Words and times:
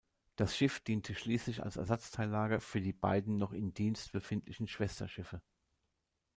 Das 0.35 0.57
Schiff 0.57 0.79
diente 0.79 1.13
schließlich 1.13 1.61
als 1.61 1.75
Ersatzteillager 1.77 2.59
für 2.59 2.81
die 2.81 2.91
beiden 2.91 3.37
noch 3.37 3.51
in 3.51 3.75
Dienst 3.75 4.11
befindlichen 4.13 4.67
Schwesterschiffe. 4.67 5.43